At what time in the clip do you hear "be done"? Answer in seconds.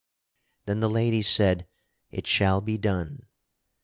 2.59-3.27